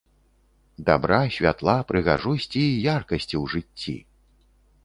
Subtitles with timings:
[0.87, 3.95] Дабра, святла, прыгажосці і яркасці ў жыцці!